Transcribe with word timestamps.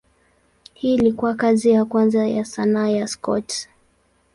Hii 0.73 0.93
ilikuwa 0.93 1.33
kazi 1.33 1.69
ya 1.69 1.85
kwanza 1.85 2.27
ya 2.27 2.45
sanaa 2.45 2.87
ya 2.89 3.07
Scott. 3.07 3.67